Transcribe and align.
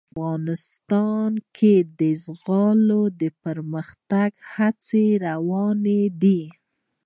افغانستان 0.13 1.31
کې 1.57 1.73
د 1.99 2.01
زغال 2.25 2.79
د 3.21 3.23
پرمختګ 3.43 4.31
هڅې 4.53 5.05
روانې 5.25 6.01
دي. 6.21 6.41